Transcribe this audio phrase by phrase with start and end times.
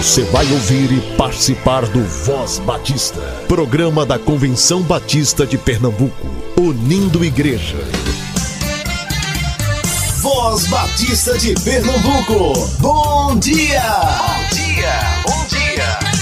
[0.00, 6.26] Você vai ouvir e participar do Voz Batista, programa da Convenção Batista de Pernambuco,
[6.58, 7.76] unindo igreja.
[10.22, 13.82] Voz Batista de Pernambuco, bom dia!
[13.92, 16.20] Bom dia, bom dia!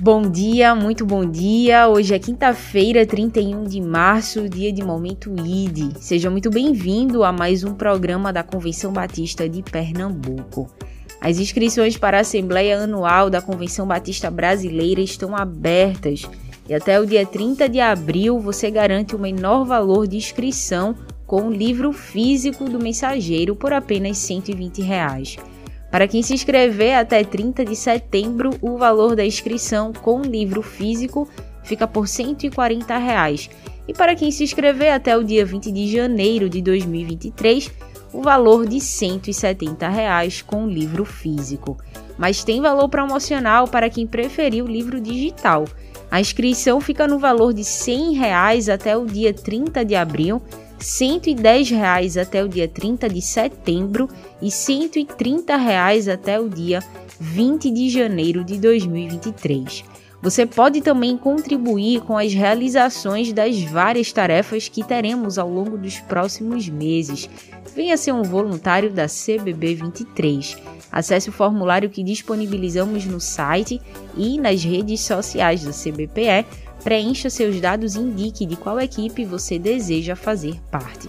[0.00, 1.88] Bom dia, muito bom dia.
[1.88, 5.98] Hoje é quinta-feira, 31 de março, dia de Momento ID.
[5.98, 10.70] Seja muito bem-vindo a mais um programa da Convenção Batista de Pernambuco.
[11.20, 16.22] As inscrições para a Assembleia Anual da Convenção Batista Brasileira estão abertas
[16.68, 20.94] e até o dia 30 de abril você garante o menor valor de inscrição
[21.26, 25.36] com o livro físico do mensageiro por apenas 120 reais.
[25.90, 30.62] Para quem se inscrever até 30 de setembro, o valor da inscrição com o livro
[30.62, 31.28] físico
[31.64, 33.50] fica por 140 reais.
[33.86, 37.70] E para quem se inscrever até o dia 20 de janeiro de 2023,
[38.18, 41.78] o valor de 170 reais com o livro físico.
[42.18, 45.64] Mas tem valor promocional para quem preferir o livro digital.
[46.10, 50.42] A inscrição fica no valor de 100 reais até o dia 30 de abril,
[50.80, 54.08] 110 reais até o dia 30 de setembro
[54.42, 56.82] e 130 reais até o dia
[57.20, 59.84] 20 de janeiro de 2023.
[60.20, 66.00] Você pode também contribuir com as realizações das várias tarefas que teremos ao longo dos
[66.00, 67.30] próximos meses.
[67.78, 70.56] Venha ser um voluntário da CBB 23.
[70.90, 73.80] Acesse o formulário que disponibilizamos no site
[74.16, 76.44] e nas redes sociais do CBPE,
[76.82, 81.06] preencha seus dados e indique de qual equipe você deseja fazer parte.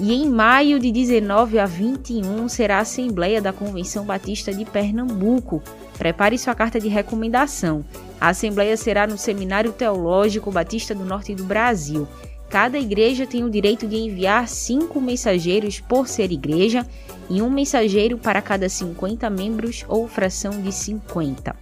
[0.00, 5.62] E em maio de 19 a 21 será a Assembleia da Convenção Batista de Pernambuco.
[5.96, 7.84] Prepare sua carta de recomendação.
[8.20, 12.08] A Assembleia será no Seminário Teológico Batista do Norte do Brasil.
[12.50, 16.86] Cada igreja tem o direito de enviar cinco mensageiros por ser igreja
[17.28, 21.54] e um mensageiro para cada 50 membros ou fração de 50.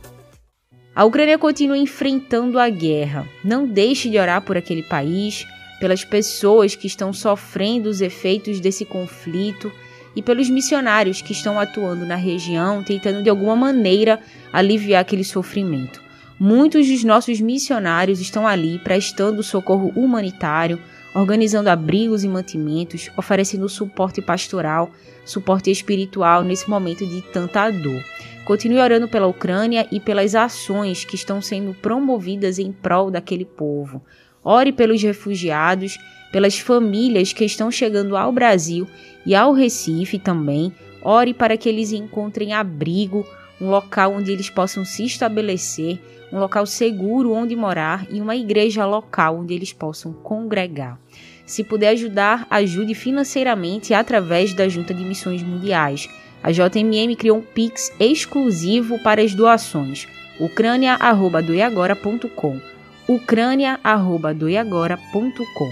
[0.95, 3.27] A Ucrânia continua enfrentando a guerra.
[3.45, 5.44] Não deixe de orar por aquele país
[5.81, 9.71] pelas pessoas que estão sofrendo os efeitos desse conflito
[10.15, 14.19] e pelos missionários que estão atuando na região, tentando de alguma maneira
[14.50, 16.06] aliviar aquele sofrimento.
[16.39, 20.79] Muitos dos nossos missionários estão ali prestando socorro humanitário,
[21.15, 24.91] organizando abrigos e mantimentos, oferecendo suporte pastoral,
[25.25, 28.03] suporte espiritual nesse momento de tanta dor.
[28.45, 34.03] Continue orando pela Ucrânia e pelas ações que estão sendo promovidas em prol daquele povo.
[34.45, 35.99] Ore pelos refugiados,
[36.31, 38.87] pelas famílias que estão chegando ao Brasil
[39.25, 40.71] e ao Recife também.
[41.03, 43.27] Ore para que eles encontrem abrigo,
[43.61, 46.00] um local onde eles possam se estabelecer,
[46.33, 50.99] um local seguro onde morar e uma igreja local onde eles possam congregar.
[51.47, 56.09] Se puder ajudar, ajude financeiramente através da Junta de Missões Mundiais.
[56.43, 60.09] A JMM criou um Pix exclusivo para as doações.
[60.41, 62.61] ucrânia@doiagora.com
[63.09, 65.71] ucrânia.doiagora.com.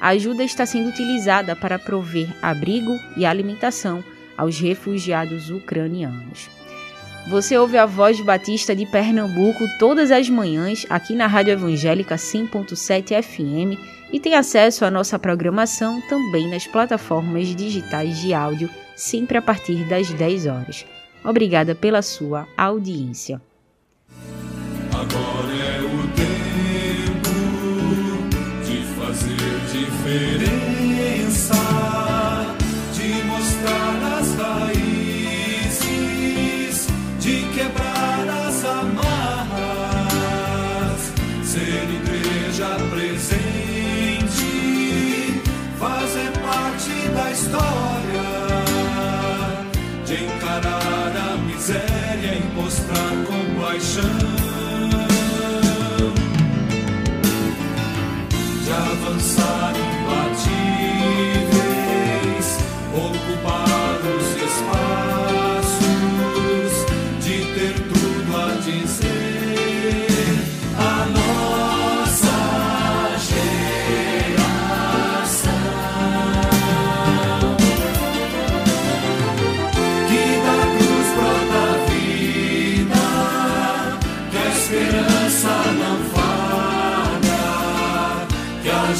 [0.00, 4.04] A ajuda está sendo utilizada para prover abrigo e alimentação
[4.36, 6.48] aos refugiados ucranianos.
[7.28, 12.14] Você ouve a voz de Batista de Pernambuco todas as manhãs aqui na Rádio Evangélica
[12.14, 13.76] 100.7 FM
[14.12, 19.84] e tem acesso à nossa programação também nas plataformas digitais de áudio, sempre a partir
[19.88, 20.86] das 10 horas.
[21.24, 23.42] Obrigada pela sua audiência.
[24.92, 26.36] Agora é o tempo
[29.72, 30.75] diferença
[53.96, 54.35] compaixão.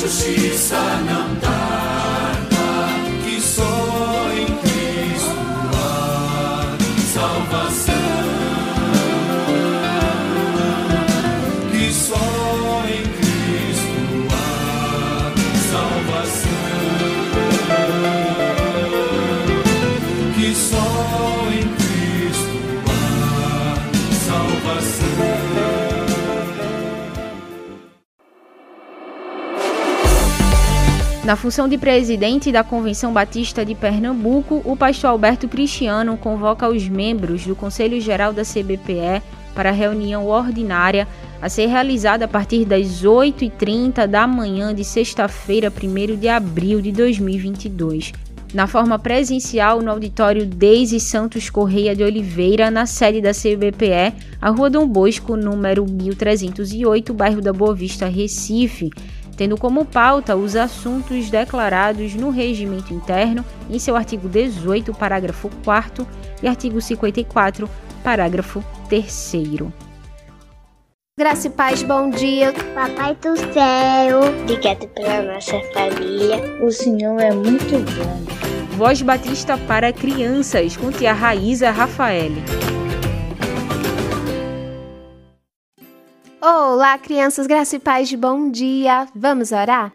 [0.07, 1.46] Que a justiça
[31.27, 36.89] Na função de presidente da Convenção Batista de Pernambuco, o pastor Alberto Cristiano convoca os
[36.89, 39.21] membros do Conselho Geral da CBPE
[39.53, 41.09] para a reunião ordinária
[41.43, 46.93] a ser realizada a partir das 8h30 da manhã de sexta-feira, 1 de abril de
[46.93, 48.13] 2022,
[48.55, 54.51] na forma presencial no auditório Deise Santos Correia de Oliveira, na sede da CBPE, a
[54.51, 58.93] Rua Dom Bosco, número 1308, bairro da Boa Vista, Recife
[59.37, 66.07] tendo como pauta os assuntos declarados no regimento interno em seu artigo 18, parágrafo 4
[66.43, 67.69] e artigo 54,
[68.03, 69.33] parágrafo 3
[71.19, 72.53] Graça e paz, bom dia.
[72.75, 76.63] Papai do céu, obrigado pela nossa família.
[76.63, 78.77] O Senhor é muito bom.
[78.77, 82.33] Voz Batista para crianças, com tia Raíza Rafael.
[86.49, 89.09] Olá, crianças, graça e paz, bom dia.
[89.17, 89.93] Vamos orar?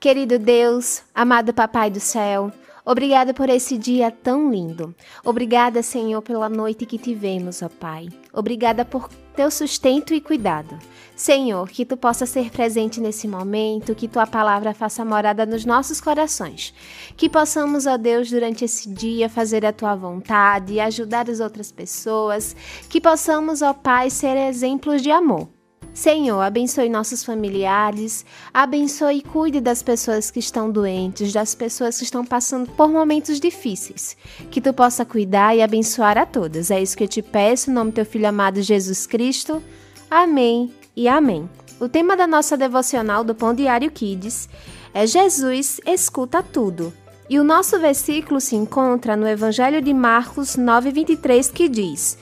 [0.00, 2.50] Querido Deus, amado Papai do céu,
[2.82, 4.94] obrigada por esse dia tão lindo.
[5.22, 8.08] Obrigada, Senhor, pela noite que tivemos, ó Pai.
[8.32, 10.78] Obrigada por teu sustento e cuidado.
[11.16, 15.98] Senhor, que tu possa ser presente nesse momento, que tua palavra faça morada nos nossos
[15.98, 16.74] corações.
[17.16, 21.72] Que possamos, ó Deus, durante esse dia fazer a tua vontade e ajudar as outras
[21.72, 22.54] pessoas.
[22.90, 25.48] Que possamos, ó Pai, ser exemplos de amor.
[25.92, 32.04] Senhor, abençoe nossos familiares, abençoe e cuide das pessoas que estão doentes, das pessoas que
[32.04, 34.16] estão passando por momentos difíceis.
[34.50, 36.70] Que tu possa cuidar e abençoar a todas.
[36.70, 39.62] É isso que eu te peço, em nome do teu filho amado Jesus Cristo.
[40.10, 41.48] Amém e amém.
[41.80, 44.48] O tema da nossa devocional do Pão Diário Kids
[44.94, 46.92] é Jesus escuta tudo.
[47.28, 52.18] E o nosso versículo se encontra no Evangelho de Marcos 9:23 que diz: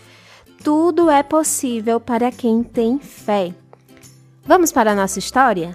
[0.63, 3.55] Tudo é possível para quem tem fé.
[4.45, 5.75] Vamos para a nossa história?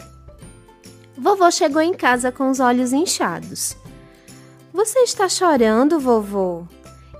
[1.17, 3.77] Vovô chegou em casa com os olhos inchados.
[4.73, 6.63] Você está chorando, vovô?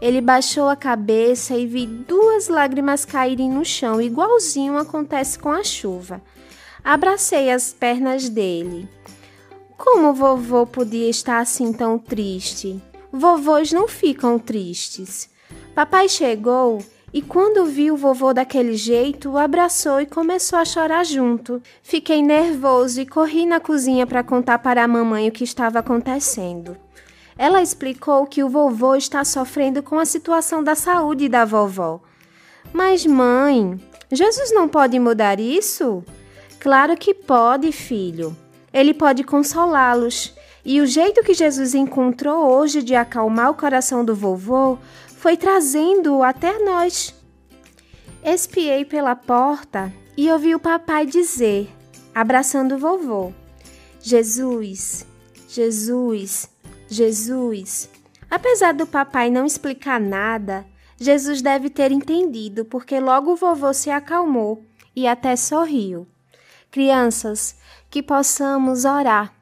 [0.01, 5.63] Ele baixou a cabeça e vi duas lágrimas caírem no chão, igualzinho acontece com a
[5.63, 6.21] chuva.
[6.83, 8.89] Abracei as pernas dele.
[9.77, 12.81] Como vovô podia estar assim tão triste?
[13.12, 15.30] Vovôs não ficam tristes.
[15.74, 16.83] Papai chegou
[17.13, 21.62] e quando viu o vovô daquele jeito, o abraçou e começou a chorar junto.
[21.83, 26.75] Fiquei nervoso e corri na cozinha para contar para a mamãe o que estava acontecendo.
[27.38, 32.01] Ela explicou que o vovô está sofrendo com a situação da saúde da vovó.
[32.71, 33.80] Mas, mãe,
[34.12, 36.04] Jesus não pode mudar isso?
[36.59, 38.36] Claro que pode, filho.
[38.74, 40.33] Ele pode consolá-los.
[40.66, 44.77] E o jeito que Jesus encontrou hoje de acalmar o coração do vovô
[45.23, 47.15] foi trazendo-o até nós.
[48.21, 51.73] Espiei pela porta e ouvi o papai dizer,
[52.13, 53.31] abraçando o vovô:
[54.01, 55.07] Jesus,
[55.47, 56.49] Jesus,
[56.89, 57.89] Jesus.
[58.29, 60.65] Apesar do papai não explicar nada,
[60.99, 64.61] Jesus deve ter entendido, porque logo o vovô se acalmou
[64.93, 66.05] e até sorriu.
[66.69, 67.55] Crianças,
[67.89, 69.33] que possamos orar,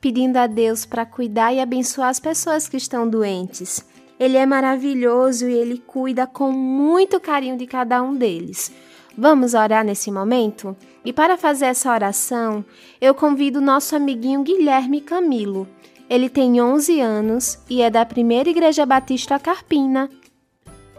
[0.00, 3.86] pedindo a Deus para cuidar e abençoar as pessoas que estão doentes.
[4.18, 8.72] Ele é maravilhoso e ele cuida com muito carinho de cada um deles.
[9.16, 10.76] Vamos orar nesse momento?
[11.04, 12.64] E para fazer essa oração,
[13.00, 15.66] eu convido nosso amiguinho Guilherme Camilo
[16.08, 20.08] ele tem 11 anos e é da Primeira Igreja Batista Carpina.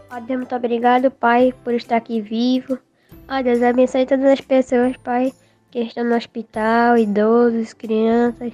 [0.08, 2.78] Ó Deus, muito obrigado, Pai, por estar aqui vivo.
[3.28, 5.32] Ó Deus, abençoe todas as pessoas, Pai,
[5.72, 8.52] que estão no hospital, idosos, crianças,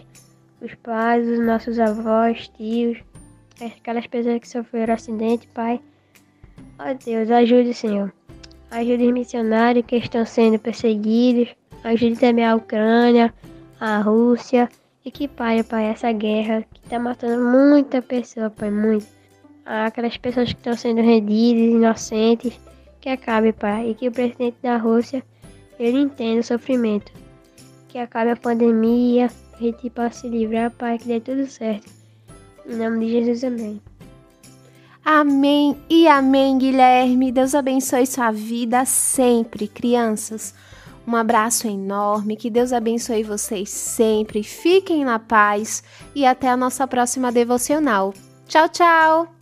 [0.62, 2.98] os pais, os nossos avós, tios,
[3.60, 5.80] aquelas pessoas que sofreram acidente, Pai.
[6.78, 8.12] Ó Deus, ajude, Senhor.
[8.70, 11.54] Ajude os missionários que estão sendo perseguidos.
[11.84, 13.32] Ajude também a Ucrânia,
[13.80, 14.68] a Rússia.
[15.04, 19.06] E que pare, Pai, essa guerra que tá matando muita pessoa, Pai, muito.
[19.64, 22.58] Aquelas pessoas que estão sendo rendidas, inocentes,
[23.00, 23.90] que acabe, Pai.
[23.90, 25.22] E que o presidente da Rússia,
[25.78, 27.12] ele entenda o sofrimento.
[27.88, 31.95] Que acabe a pandemia, que a gente possa se livrar, Pai, que dê tudo certo.
[32.68, 33.80] Em nome de Jesus, amém.
[35.04, 37.30] Amém e amém, Guilherme.
[37.30, 40.52] Deus abençoe sua vida sempre, crianças.
[41.06, 46.86] Um abraço enorme, que Deus abençoe vocês sempre, fiquem na paz e até a nossa
[46.88, 48.12] próxima devocional.
[48.48, 49.35] Tchau, tchau!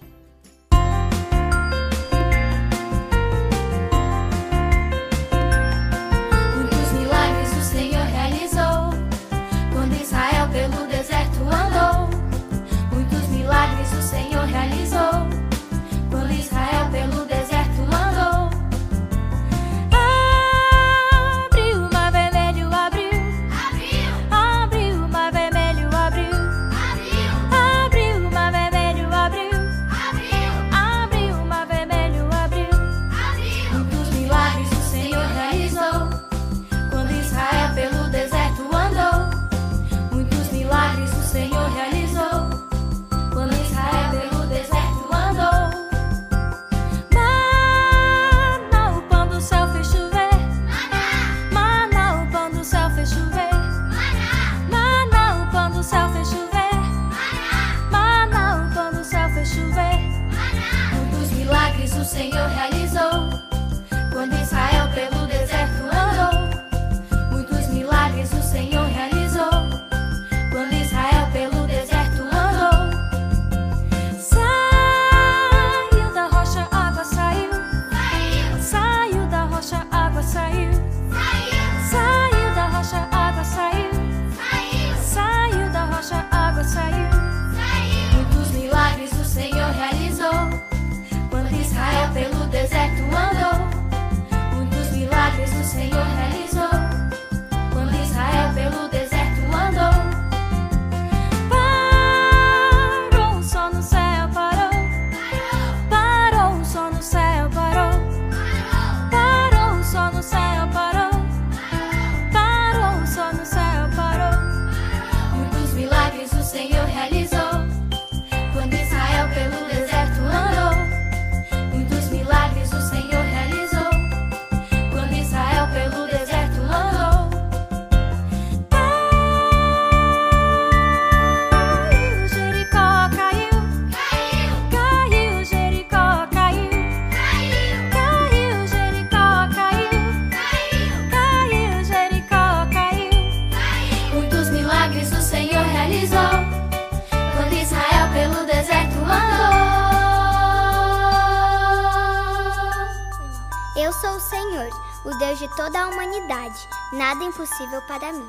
[157.45, 158.29] Impossível para mim.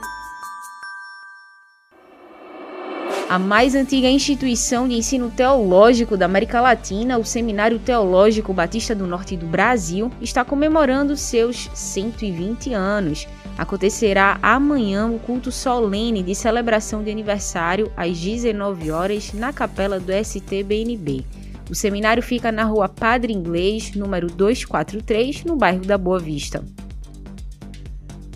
[3.27, 9.07] A mais antiga instituição de ensino teológico da América Latina, o Seminário Teológico Batista do
[9.07, 13.27] Norte do Brasil, está comemorando seus 120 anos.
[13.57, 20.11] Acontecerá amanhã o culto solene de celebração de aniversário às 19 horas na capela do
[20.11, 21.25] STBNB.
[21.69, 26.63] O seminário fica na rua Padre Inglês, número 243, no bairro da Boa Vista.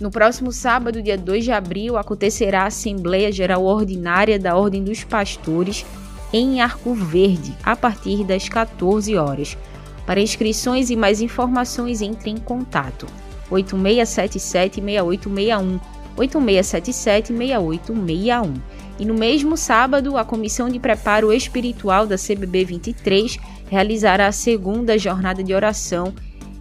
[0.00, 5.04] No próximo sábado, dia 2 de abril, acontecerá a Assembleia Geral Ordinária da Ordem dos
[5.04, 5.84] Pastores
[6.32, 9.58] em Arco Verde, a partir das 14 horas.
[10.06, 13.06] Para inscrições e mais informações, entre em contato
[13.50, 15.78] 8677-6861,
[16.16, 18.54] 8677-6861.
[18.98, 23.36] E no mesmo sábado, a Comissão de Preparo Espiritual da CBB 23
[23.68, 26.14] realizará a segunda jornada de oração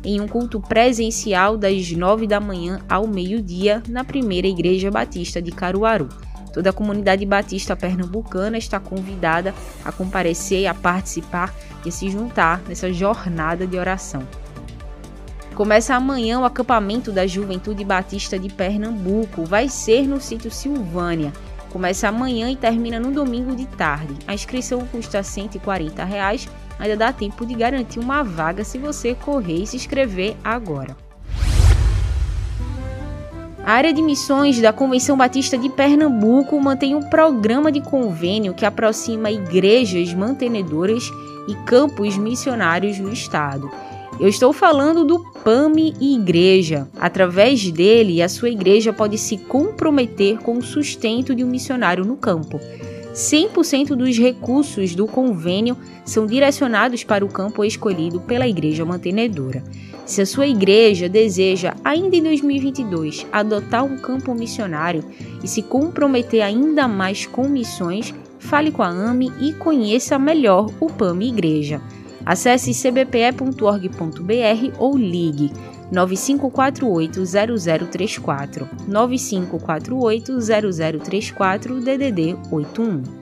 [0.04, 5.52] em um culto presencial das 9 da manhã ao meio-dia na primeira Igreja Batista de
[5.52, 6.10] Caruaru.
[6.54, 9.54] Toda a comunidade batista pernambucana está convidada
[9.86, 11.54] a comparecer, a participar
[11.86, 14.28] e a se juntar nessa jornada de oração.
[15.54, 19.44] Começa amanhã o acampamento da Juventude Batista de Pernambuco.
[19.44, 21.34] Vai ser no sítio Silvânia.
[21.70, 24.16] Começa amanhã e termina no domingo de tarde.
[24.26, 26.48] A inscrição custa 140 reais.
[26.80, 30.96] Ainda dá tempo de garantir uma vaga se você correr e se inscrever agora.
[33.64, 38.66] A área de missões da Convenção Batista de Pernambuco mantém um programa de convênio que
[38.66, 41.04] aproxima igrejas mantenedoras
[41.48, 43.70] e campos missionários no estado.
[44.20, 46.88] Eu estou falando do PAMI Igreja.
[47.00, 52.18] Através dele, a sua igreja pode se comprometer com o sustento de um missionário no
[52.18, 52.60] campo.
[53.20, 59.62] 100% dos recursos do convênio são direcionados para o campo escolhido pela igreja mantenedora.
[60.06, 65.04] Se a sua igreja deseja, ainda em 2022, adotar um campo missionário
[65.44, 70.88] e se comprometer ainda mais com missões, fale com a AME e conheça melhor o
[70.88, 71.82] PAMI Igreja.
[72.30, 73.58] Acesse cbpe.org.br
[74.78, 75.52] ou ligue
[75.92, 83.19] 9548-0034, 9548-0034 DDD 81.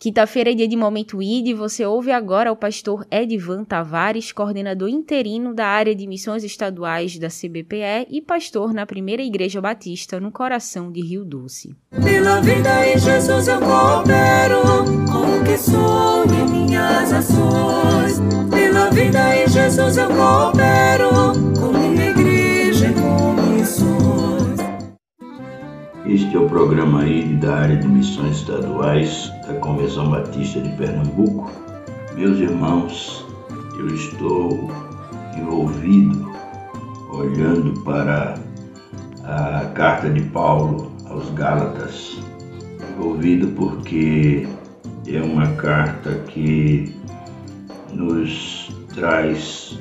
[0.00, 4.88] Quinta-feira é dia de Momento ID e você ouve agora o pastor Edvan Tavares, coordenador
[4.88, 10.32] interino da área de missões estaduais da CBPE e pastor na Primeira Igreja Batista no
[10.32, 11.76] coração de Rio Doce.
[12.02, 14.62] Pela vida em Jesus eu coopero
[15.12, 18.20] com o que sou em minhas ações.
[18.50, 21.10] Pela vida em Jesus eu coopero
[21.60, 22.19] com minha
[26.10, 31.48] Este é o programa aí da área de missões estaduais da Convenção Batista de Pernambuco.
[32.16, 33.24] Meus irmãos,
[33.78, 34.68] eu estou
[35.38, 36.28] envolvido
[37.12, 38.34] olhando para
[39.22, 42.18] a carta de Paulo aos Gálatas.
[42.90, 44.48] Envolvido porque
[45.06, 46.92] é uma carta que
[47.92, 49.78] nos traz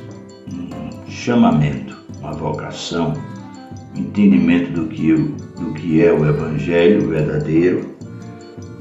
[0.48, 3.14] um chamamento, uma vocação,
[3.96, 7.98] entendimento do que, do que é o Evangelho verdadeiro,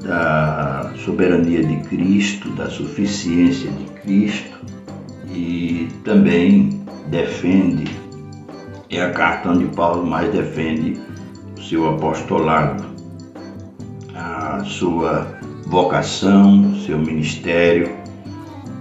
[0.03, 4.59] da soberania de Cristo, da suficiência de Cristo
[5.33, 7.87] e também defende,
[8.91, 10.99] é a carta onde Paulo mais defende
[11.57, 12.85] o seu apostolado,
[14.15, 17.97] a sua vocação, seu ministério,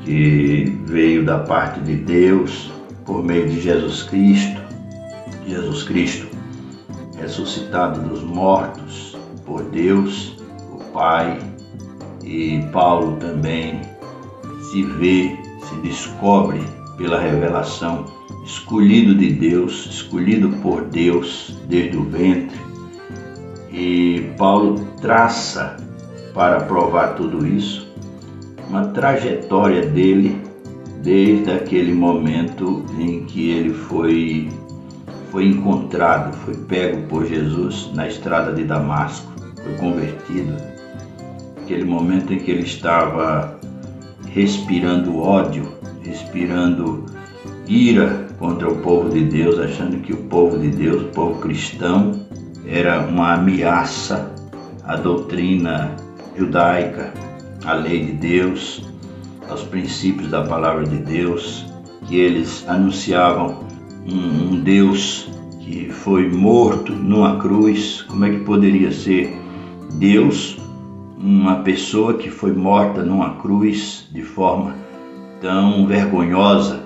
[0.02, 2.72] que veio da parte de Deus
[3.06, 4.67] por meio de Jesus Cristo.
[5.48, 6.28] Jesus Cristo
[7.18, 10.38] ressuscitado dos mortos por Deus,
[10.72, 11.40] o Pai,
[12.24, 13.82] e Paulo também
[14.70, 16.62] se vê, se descobre
[16.98, 18.06] pela revelação,
[18.44, 22.58] escolhido de Deus, escolhido por Deus desde o ventre.
[23.72, 25.78] E Paulo traça
[26.34, 27.88] para provar tudo isso
[28.68, 30.42] uma trajetória dele
[31.02, 34.50] desde aquele momento em que ele foi
[35.32, 39.32] foi encontrado, foi pego por Jesus na estrada de Damasco,
[39.64, 40.56] foi convertido.
[41.62, 43.60] Aquele momento em que ele estava
[44.34, 47.06] respirando ódio, respirando
[47.68, 52.12] ira contra o povo de Deus, achando que o povo de Deus, o povo cristão,
[52.66, 54.32] era uma ameaça
[54.84, 55.96] à doutrina
[56.38, 57.14] judaica,
[57.66, 58.84] à lei de Deus,
[59.50, 61.66] aos princípios da palavra de Deus,
[62.08, 63.67] que eles anunciavam
[64.08, 68.02] um, Deus que foi morto numa cruz.
[68.04, 69.36] Como é que poderia ser
[69.94, 70.58] Deus
[71.18, 74.76] uma pessoa que foi morta numa cruz de forma
[75.42, 76.84] tão vergonhosa?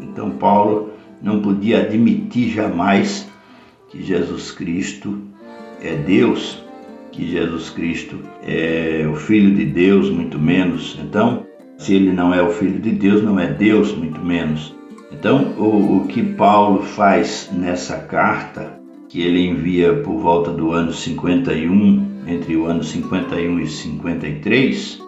[0.00, 0.90] Então Paulo
[1.22, 3.28] não podia admitir jamais
[3.88, 5.18] que Jesus Cristo
[5.80, 6.62] é Deus,
[7.12, 10.98] que Jesus Cristo é o Filho de Deus, muito menos.
[11.02, 11.46] Então,
[11.78, 14.77] se ele não é o Filho de Deus, não é Deus, muito menos.
[15.10, 20.92] Então, o, o que Paulo faz nessa carta, que ele envia por volta do ano
[20.92, 25.02] 51, entre o ano 51 e 53,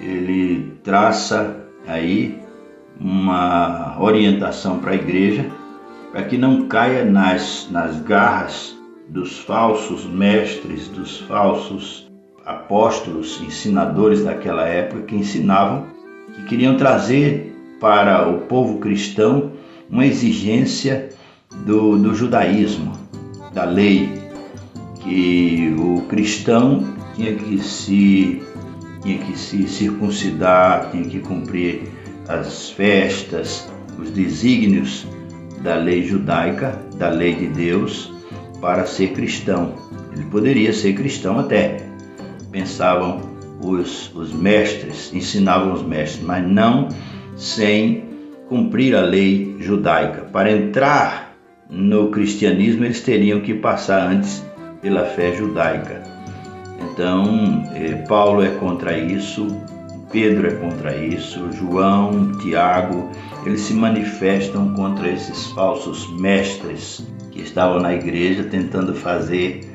[0.00, 2.38] ele traça aí
[3.00, 5.50] uma orientação para a igreja
[6.12, 12.08] para que não caia nas, nas garras dos falsos mestres, dos falsos
[12.46, 15.86] apóstolos, ensinadores daquela época que ensinavam
[16.34, 19.52] que queriam trazer para o povo cristão
[19.90, 21.10] uma exigência
[21.64, 22.92] do, do judaísmo,
[23.52, 24.08] da lei,
[25.00, 26.84] que o cristão
[27.14, 28.42] tinha que se
[29.02, 31.82] tinha que se circuncidar, tinha que cumprir
[32.26, 35.06] as festas, os desígnios
[35.60, 38.10] da lei judaica, da lei de Deus,
[38.62, 39.74] para ser cristão.
[40.12, 41.86] Ele poderia ser cristão até,
[42.50, 43.20] pensavam
[43.60, 46.88] os, os mestres, ensinavam os mestres, mas não
[47.36, 48.04] sem
[48.48, 50.22] cumprir a lei judaica.
[50.32, 51.34] Para entrar
[51.68, 54.44] no cristianismo, eles teriam que passar antes
[54.80, 56.02] pela fé judaica.
[56.80, 59.48] Então, eh, Paulo é contra isso,
[60.12, 63.10] Pedro é contra isso, João, Tiago,
[63.44, 69.74] eles se manifestam contra esses falsos mestres que estavam na igreja tentando fazer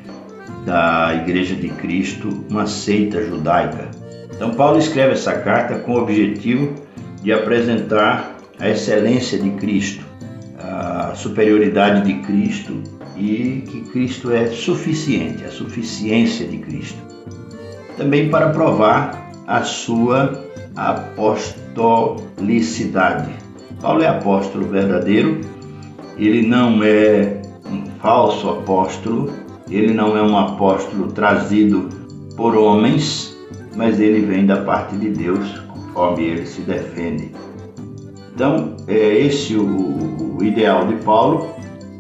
[0.66, 3.90] da Igreja de Cristo uma seita judaica.
[4.34, 6.74] Então, Paulo escreve essa carta com o objetivo
[7.22, 10.04] de apresentar a excelência de Cristo,
[10.58, 12.82] a superioridade de Cristo
[13.18, 16.98] e que Cristo é suficiente, a suficiência de Cristo.
[17.98, 20.42] Também para provar a sua
[20.76, 23.32] apostolicidade.
[23.82, 25.42] Paulo é apóstolo verdadeiro,
[26.18, 29.34] ele não é um falso apóstolo,
[29.70, 31.90] ele não é um apóstolo trazido
[32.36, 33.36] por homens,
[33.76, 35.48] mas ele vem da parte de Deus,
[35.94, 37.32] conforme ele se defende.
[38.34, 41.50] Então, é esse o, o ideal de Paulo,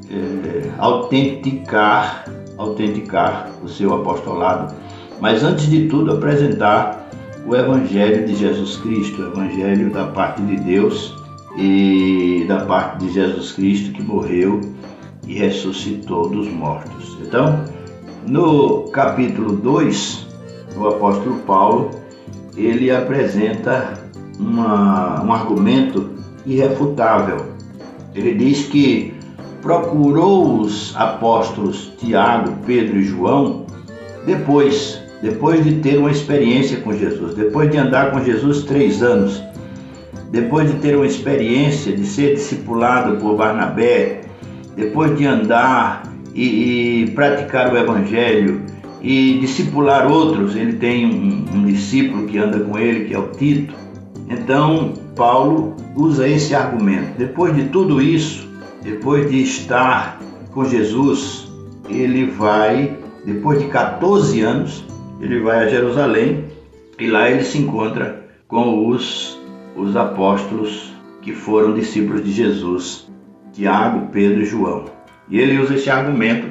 [0.10, 2.26] é, autenticar,
[2.58, 4.74] autenticar o seu apostolado,
[5.20, 7.10] mas antes de tudo apresentar
[7.46, 11.14] o Evangelho de Jesus Cristo, o Evangelho da parte de Deus
[11.58, 14.62] e da parte de Jesus Cristo que morreu
[15.28, 17.18] e ressuscitou dos mortos.
[17.22, 17.66] Então,
[18.26, 20.28] no capítulo 2,
[20.78, 21.99] o apóstolo Paulo
[22.66, 23.94] ele apresenta
[24.40, 26.10] uma, um argumento
[26.46, 27.46] irrefutável.
[28.14, 29.14] Ele diz que
[29.62, 33.66] procurou os apóstolos Tiago, Pedro e João
[34.26, 39.42] depois, depois de ter uma experiência com Jesus, depois de andar com Jesus três anos,
[40.32, 44.22] depois de ter uma experiência de ser discipulado por Barnabé,
[44.76, 48.62] depois de andar e, e praticar o Evangelho
[49.02, 53.30] e discipular outros, ele tem um, um discípulo que anda com ele, que é o
[53.30, 53.74] Tito.
[54.30, 57.18] Então, Paulo usa esse argumento.
[57.18, 58.48] Depois de tudo isso,
[58.82, 60.20] depois de estar
[60.52, 61.48] com Jesus,
[61.90, 64.86] ele vai, depois de 14 anos,
[65.20, 66.46] ele vai a Jerusalém
[67.00, 69.40] e lá ele se encontra com os,
[69.76, 73.10] os apóstolos que foram discípulos de Jesus,
[73.54, 74.86] Tiago, Pedro e João.
[75.30, 76.49] E ele usa esse argumento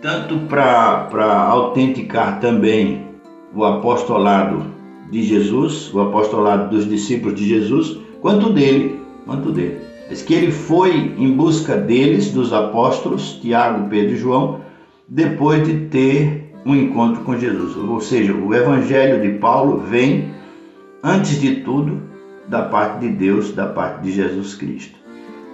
[0.00, 3.06] tanto para autenticar também
[3.54, 4.64] o apostolado
[5.10, 9.78] de Jesus, o apostolado dos discípulos de Jesus, quanto dele, quanto dele.
[10.08, 14.60] Diz que ele foi em busca deles, dos apóstolos, Tiago, Pedro e João,
[15.08, 17.76] depois de ter um encontro com Jesus.
[17.76, 20.30] Ou seja, o evangelho de Paulo vem,
[21.02, 22.02] antes de tudo,
[22.48, 24.96] da parte de Deus, da parte de Jesus Cristo.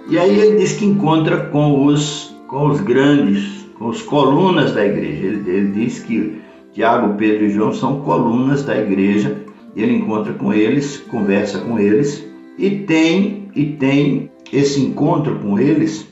[0.09, 5.27] E aí ele diz que encontra com os, com os grandes, os colunas da igreja.
[5.27, 6.41] Ele, ele diz que
[6.73, 9.43] Tiago, Pedro e João são colunas da igreja.
[9.75, 12.25] Ele encontra com eles, conversa com eles
[12.57, 16.07] e tem e tem esse encontro com eles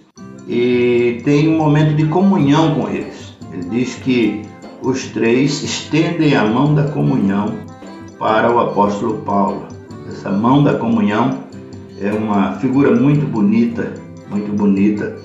[0.47, 3.37] e tem um momento de comunhão com eles.
[3.53, 4.41] Ele diz que
[4.81, 7.53] os três estendem a mão da comunhão
[8.17, 9.67] para o apóstolo Paulo.
[10.07, 11.39] Essa mão da comunhão
[11.99, 13.93] é uma figura muito bonita,
[14.29, 15.17] muito bonita.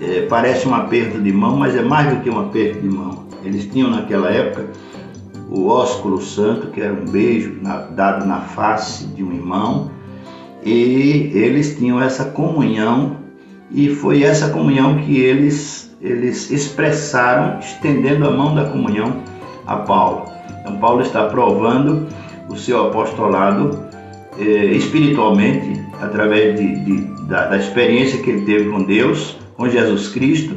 [0.00, 3.26] É, parece um aperto de mão, mas é mais do que um aperto de mão.
[3.44, 4.68] Eles tinham naquela época
[5.50, 9.90] o ósculo santo, que era um beijo na, dado na face de um irmão,
[10.64, 13.16] e eles tinham essa comunhão,
[13.70, 19.22] e foi essa comunhão que eles, eles expressaram, estendendo a mão da comunhão
[19.66, 20.30] a Paulo.
[20.60, 22.06] Então, Paulo está provando
[22.48, 23.86] o seu apostolado
[24.38, 30.08] eh, espiritualmente, através de, de, da, da experiência que ele teve com Deus, com Jesus
[30.08, 30.56] Cristo,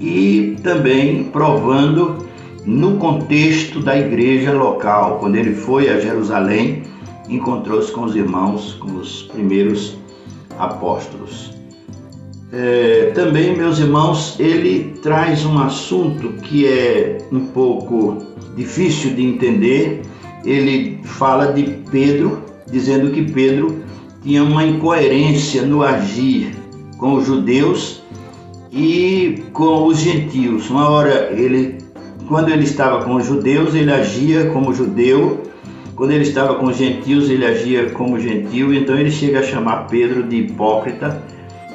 [0.00, 2.26] e também provando
[2.66, 6.82] no contexto da igreja local, quando ele foi a Jerusalém,
[7.28, 9.96] encontrou-se com os irmãos, com os primeiros
[10.58, 11.52] apóstolos.
[12.52, 18.18] É, também, meus irmãos, ele traz um assunto que é um pouco
[18.56, 20.02] difícil de entender.
[20.44, 23.80] Ele fala de Pedro, dizendo que Pedro
[24.24, 26.52] tinha uma incoerência no agir
[26.98, 28.03] com os judeus
[28.74, 30.68] e com os gentios.
[30.68, 31.78] Uma hora ele,
[32.26, 35.42] quando ele estava com os judeus, ele agia como judeu.
[35.94, 38.74] Quando ele estava com os gentios, ele agia como gentil.
[38.74, 41.22] Então ele chega a chamar Pedro de hipócrita.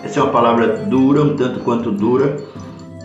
[0.03, 2.35] Essa é uma palavra dura, um tanto quanto dura.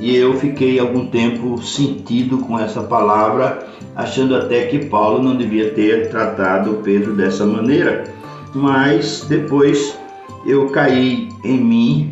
[0.00, 5.70] E eu fiquei algum tempo sentido com essa palavra, achando até que Paulo não devia
[5.70, 8.12] ter tratado Pedro dessa maneira
[8.54, 9.98] mas depois
[10.46, 12.10] eu caí em mim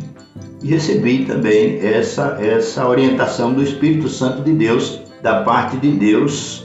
[0.63, 6.63] e recebi também essa, essa orientação do Espírito Santo de Deus, da parte de Deus,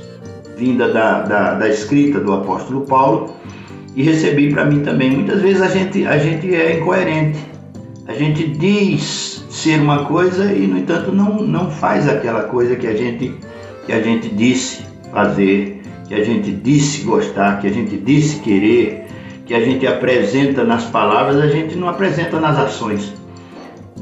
[0.57, 3.35] vinda da, da, da escrita do apóstolo Paulo,
[3.97, 5.11] e recebi para mim também.
[5.11, 7.39] Muitas vezes a gente, a gente é incoerente,
[8.07, 12.87] a gente diz ser uma coisa e, no entanto, não, não faz aquela coisa que
[12.87, 13.35] a, gente,
[13.85, 19.07] que a gente disse fazer, que a gente disse gostar, que a gente disse querer,
[19.45, 23.13] que a gente apresenta nas palavras, a gente não apresenta nas ações.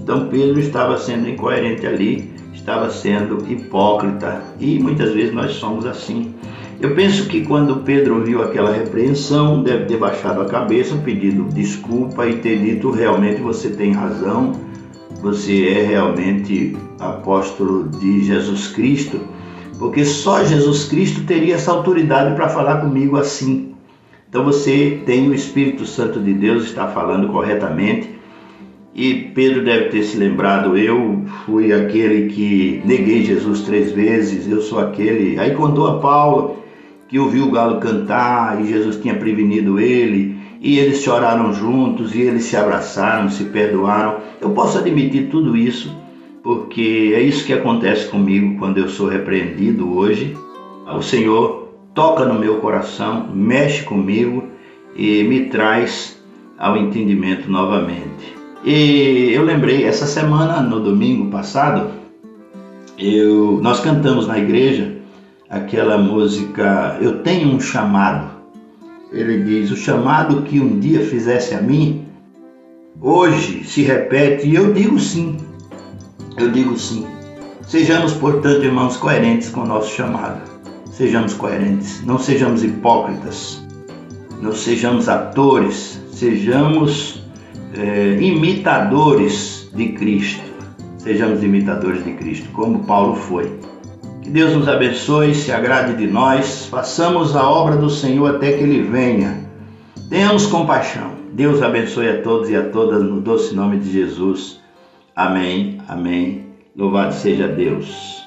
[0.02, 6.34] Então Pedro estava sendo incoerente ali, estava sendo hipócrita e muitas vezes nós somos assim.
[6.80, 12.26] Eu penso que quando Pedro ouviu aquela repreensão, deve ter baixado a cabeça, pedido desculpa
[12.26, 14.52] e ter dito realmente você tem razão,
[15.22, 19.20] você é realmente apóstolo de Jesus Cristo,
[19.78, 23.74] porque só Jesus Cristo teria essa autoridade para falar comigo assim.
[24.28, 28.15] Então você tem o Espírito Santo de Deus, está falando corretamente.
[28.98, 34.62] E Pedro deve ter se lembrado, eu fui aquele que neguei Jesus três vezes, eu
[34.62, 35.38] sou aquele.
[35.38, 36.64] Aí contou a Paulo
[37.06, 42.22] que ouviu o galo cantar e Jesus tinha prevenido ele, e eles choraram juntos, e
[42.22, 44.16] eles se abraçaram, se perdoaram.
[44.40, 45.94] Eu posso admitir tudo isso,
[46.42, 50.34] porque é isso que acontece comigo quando eu sou repreendido hoje.
[50.86, 54.44] O Senhor toca no meu coração, mexe comigo
[54.96, 56.18] e me traz
[56.58, 58.45] ao entendimento novamente.
[58.66, 61.90] E eu lembrei, essa semana, no domingo passado,
[62.98, 64.96] eu, nós cantamos na igreja
[65.48, 68.34] aquela música Eu Tenho um Chamado.
[69.12, 72.06] Ele diz: O chamado que um dia fizesse a mim,
[73.00, 75.36] hoje se repete e eu digo sim.
[76.36, 77.06] Eu digo sim.
[77.62, 80.56] Sejamos, portanto, irmãos, coerentes com o nosso chamado
[80.96, 83.62] sejamos coerentes, não sejamos hipócritas,
[84.40, 87.20] não sejamos atores, sejamos
[87.74, 90.44] é, imitadores de Cristo.
[90.98, 93.58] Sejamos imitadores de Cristo, como Paulo foi.
[94.22, 98.62] Que Deus nos abençoe, se agrade de nós, façamos a obra do Senhor até que
[98.64, 99.38] Ele venha.
[100.08, 101.12] Tenhamos compaixão.
[101.32, 104.60] Deus abençoe a todos e a todas no doce nome de Jesus.
[105.14, 106.46] Amém, amém.
[106.74, 108.26] Louvado seja Deus.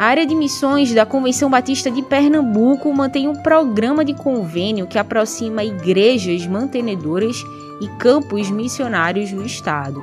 [0.00, 4.98] A área de missões da Convenção Batista de Pernambuco mantém um programa de convênio que
[4.98, 7.44] aproxima igrejas mantenedoras
[7.82, 10.02] e campos missionários no estado.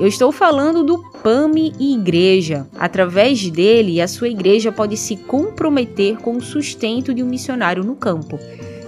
[0.00, 2.66] Eu estou falando do PAMI Igreja.
[2.76, 7.94] Através dele, a sua igreja pode se comprometer com o sustento de um missionário no
[7.94, 8.40] campo.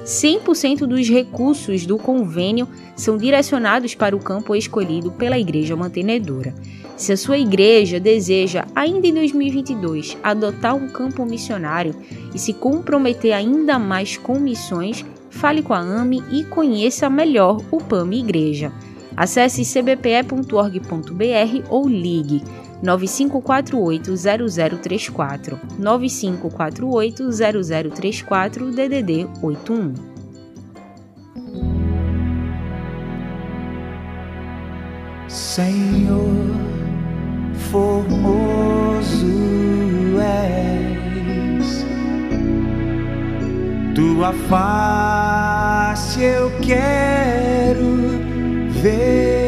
[0.08, 2.66] 100% dos recursos do convênio
[2.96, 6.54] são direcionados para o campo escolhido pela igreja mantenedora.
[6.96, 11.94] Se a sua igreja deseja, ainda em 2022, adotar um campo missionário
[12.34, 17.78] e se comprometer ainda mais com missões, fale com a AME e conheça melhor o
[17.78, 18.72] PAMI Igreja.
[19.14, 22.42] Acesse cbpe.org.br ou ligue
[22.82, 30.18] 9548-0034, 9548-0034 DDD 81.
[35.28, 36.56] Senhor
[37.70, 39.26] formoso
[40.20, 41.84] és.
[43.94, 47.96] Tua face eu quero
[48.80, 49.47] ver,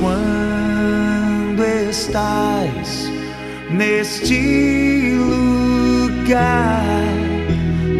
[0.00, 3.10] quando estás
[3.70, 6.82] neste lugar,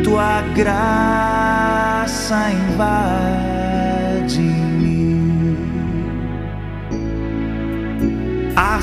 [0.02, 3.50] tua graça invade.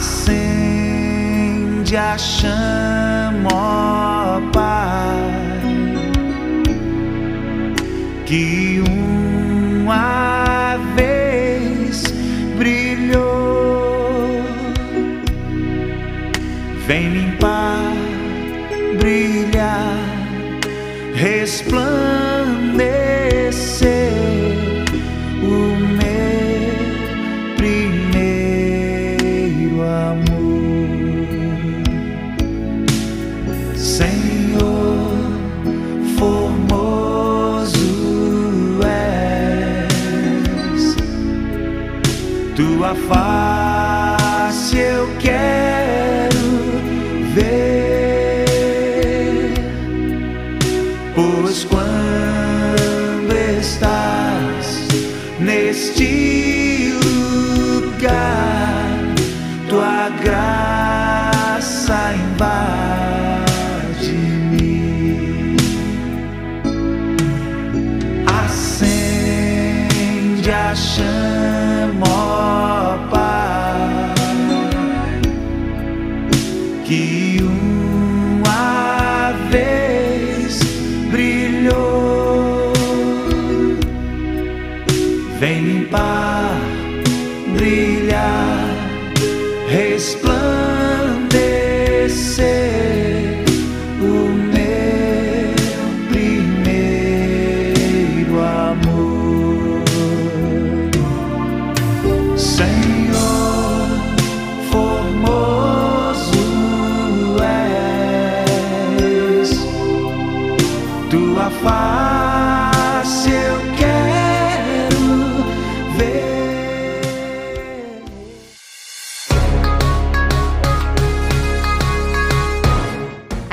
[0.08, 5.62] acende a chama, ó Pai,
[8.26, 10.27] que uma
[21.18, 22.17] resplandecer.
[57.02, 58.57] Lugar,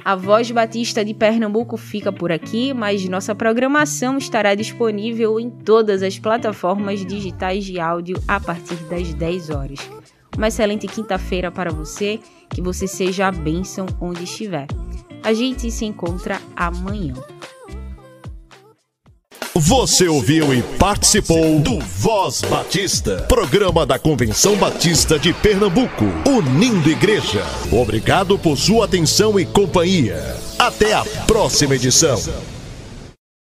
[0.03, 6.03] A Voz Batista de Pernambuco fica por aqui, mas nossa programação estará disponível em todas
[6.03, 9.79] as plataformas digitais de áudio a partir das 10 horas.
[10.37, 14.67] Uma excelente quinta-feira para você, que você seja a bênção onde estiver.
[15.23, 17.15] A gente se encontra amanhã.
[19.55, 27.45] Você ouviu e participou do Voz Batista, programa da Convenção Batista de Pernambuco, unindo igreja.
[27.71, 30.37] Obrigado por sua atenção e companhia.
[30.59, 32.19] Até a próxima edição.